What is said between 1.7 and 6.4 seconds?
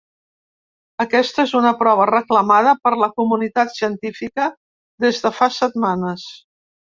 prova reclamada per la comunitat científica des de fa setmanes.